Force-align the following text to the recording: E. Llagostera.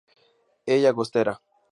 E. 0.73 0.77
Llagostera. 0.81 1.35